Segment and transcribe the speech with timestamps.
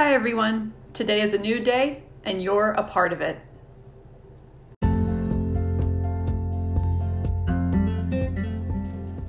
[0.00, 0.72] Hi, everyone.
[0.94, 3.38] Today is a new day, and you're a part of it.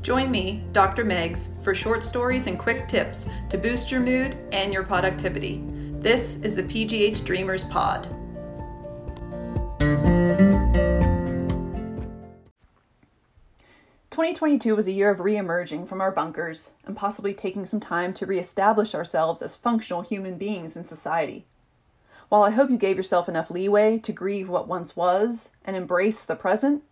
[0.00, 1.04] Join me, Dr.
[1.04, 5.60] Megs, for short stories and quick tips to boost your mood and your productivity.
[5.98, 8.08] This is the PGH Dreamers Pod.
[14.20, 17.80] Twenty twenty two was a year of re-emerging from our bunkers and possibly taking some
[17.80, 21.46] time to re-establish ourselves as functional human beings in society.
[22.28, 26.26] While I hope you gave yourself enough leeway to grieve what once was and embrace
[26.26, 26.82] the present,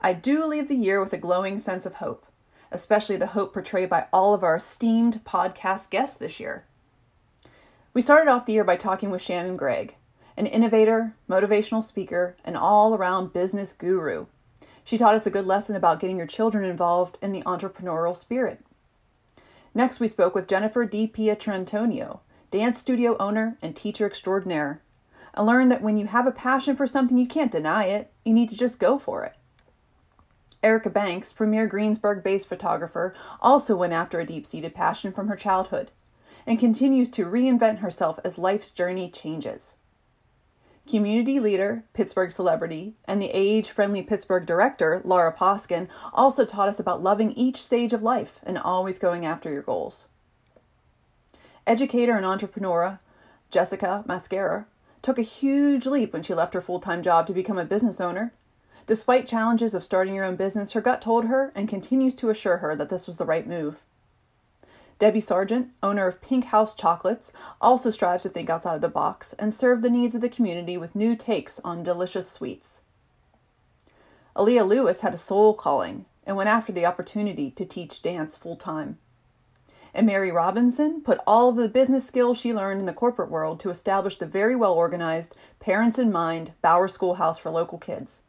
[0.00, 2.24] I do leave the year with a glowing sense of hope
[2.70, 6.64] especially the hope portrayed by all of our esteemed podcast guests this year.
[7.92, 9.96] We started off the year by talking with Shannon Gregg,
[10.36, 14.26] an innovator, motivational speaker, and all around business guru.
[14.88, 18.64] She taught us a good lesson about getting your children involved in the entrepreneurial spirit.
[19.74, 22.20] Next, we spoke with Jennifer Di Pietrantonio,
[22.50, 24.80] dance studio owner and teacher extraordinaire.
[25.34, 28.32] I learned that when you have a passion for something, you can't deny it, you
[28.32, 29.36] need to just go for it.
[30.62, 35.36] Erica Banks, premier Greensburg based photographer, also went after a deep seated passion from her
[35.36, 35.90] childhood
[36.46, 39.76] and continues to reinvent herself as life's journey changes.
[40.88, 46.80] Community leader, Pittsburgh celebrity, and the age friendly Pittsburgh director, Laura Poskin, also taught us
[46.80, 50.08] about loving each stage of life and always going after your goals.
[51.66, 52.98] Educator and entrepreneur,
[53.50, 54.66] Jessica Mascara,
[55.02, 58.00] took a huge leap when she left her full time job to become a business
[58.00, 58.32] owner
[58.86, 62.58] Despite challenges of starting your own business, her gut told her and continues to assure
[62.58, 63.84] her that this was the right move.
[64.98, 69.32] Debbie Sargent, owner of Pink House Chocolates, also strives to think outside of the box
[69.34, 72.82] and serve the needs of the community with new takes on delicious sweets.
[74.34, 78.56] Aaliyah Lewis had a soul calling and went after the opportunity to teach dance full
[78.56, 78.98] time.
[79.94, 83.58] And Mary Robinson put all of the business skills she learned in the corporate world
[83.60, 88.22] to establish the very well organized, parents in mind Bauer Schoolhouse for local kids.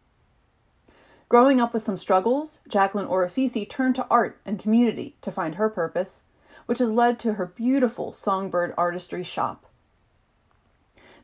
[1.27, 5.69] Growing up with some struggles, Jacqueline Orifisi turned to art and community to find her
[5.69, 6.23] purpose,
[6.65, 9.65] which has led to her beautiful songbird artistry shop.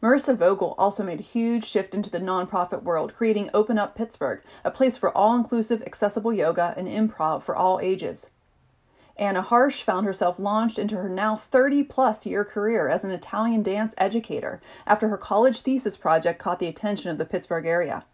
[0.01, 4.41] Marissa Vogel also made a huge shift into the nonprofit world, creating Open Up Pittsburgh,
[4.63, 8.29] a place for all inclusive, accessible yoga and improv for all ages.
[9.17, 13.63] Anna Harsh found herself launched into her now 30 plus year career as an Italian
[13.63, 18.05] dance educator after her college thesis project caught the attention of the Pittsburgh area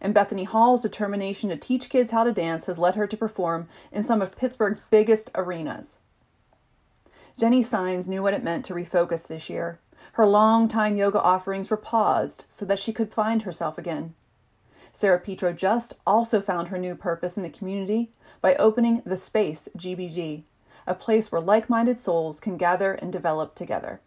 [0.00, 3.68] and Bethany Hall's determination to teach kids how to dance has led her to perform
[3.92, 6.00] in some of Pittsburgh's biggest arenas.
[7.36, 9.78] Jenny Signs knew what it meant to refocus this year.
[10.12, 14.14] Her long-time yoga offerings were paused so that she could find herself again.
[14.90, 18.10] Sarah Petro Just also found her new purpose in the community
[18.40, 20.44] by opening The Space GBG,
[20.86, 24.00] a place where like minded souls can gather and develop together.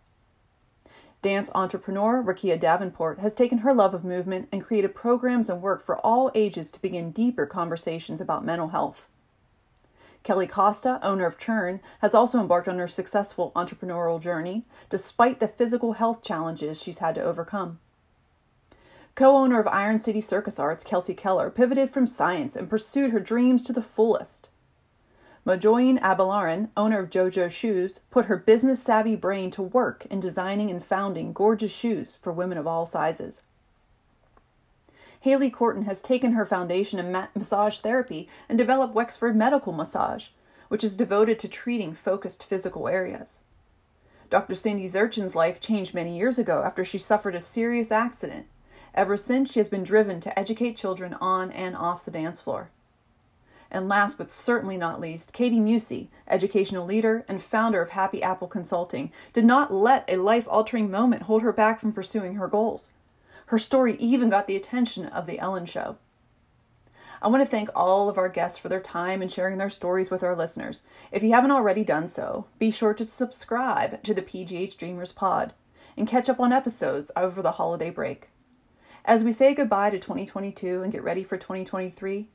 [1.22, 5.86] Dance entrepreneur Rakia Davenport has taken her love of movement and created programs and work
[5.86, 9.08] for all ages to begin deeper conversations about mental health.
[10.24, 15.48] Kelly Costa, owner of Churn, has also embarked on her successful entrepreneurial journey despite the
[15.48, 17.80] physical health challenges she's had to overcome.
[19.16, 23.20] Co owner of Iron City Circus Arts, Kelsey Keller, pivoted from science and pursued her
[23.20, 24.50] dreams to the fullest.
[25.46, 30.70] Majoyne Abalaran, owner of JoJo Shoes, put her business savvy brain to work in designing
[30.70, 33.42] and founding gorgeous shoes for women of all sizes.
[35.22, 40.30] Haley Corton has taken her foundation in massage therapy and developed Wexford Medical Massage,
[40.70, 43.42] which is devoted to treating focused physical areas.
[44.30, 44.56] Dr.
[44.56, 48.48] Sandy Zurchin's life changed many years ago after she suffered a serious accident.
[48.94, 52.70] Ever since, she has been driven to educate children on and off the dance floor.
[53.72, 58.48] And last but certainly not least, Katie Musey, educational leader and founder of Happy Apple
[58.48, 62.92] Consulting, did not let a life altering moment hold her back from pursuing her goals.
[63.50, 65.98] Her story even got the attention of The Ellen Show.
[67.20, 70.12] I want to thank all of our guests for their time and sharing their stories
[70.12, 70.84] with our listeners.
[71.12, 75.54] If you haven't already done so, be sure to subscribe to the PGH Dreamers Pod
[75.98, 78.30] and catch up on episodes over the holiday break.
[79.04, 82.28] As we say goodbye to 2022 and get ready for 2023,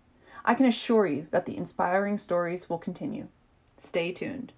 [0.45, 3.29] I can assure you that the inspiring stories will continue.
[3.79, 4.53] Stay tuned.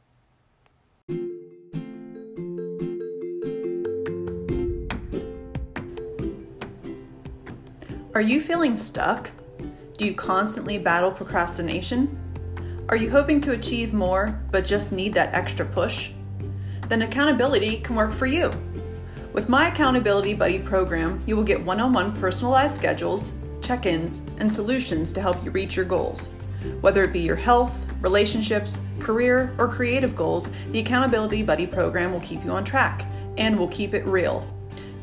[8.16, 9.30] Are you feeling stuck?
[9.98, 12.18] Do you constantly battle procrastination?
[12.88, 16.12] Are you hoping to achieve more but just need that extra push?
[16.88, 18.54] Then accountability can work for you.
[19.34, 24.26] With my Accountability Buddy program, you will get one on one personalized schedules check ins,
[24.38, 26.30] and solutions to help you reach your goals.
[26.80, 32.20] Whether it be your health, relationships, career, or creative goals, the Accountability Buddy program will
[32.20, 33.04] keep you on track,
[33.36, 34.55] and we'll keep it real.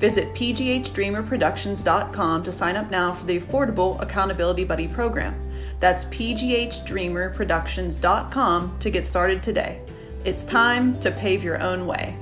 [0.03, 5.33] Visit pghdreamerproductions.com to sign up now for the affordable Accountability Buddy program.
[5.79, 9.79] That's pghdreamerproductions.com to get started today.
[10.25, 12.17] It's time to pave your own way.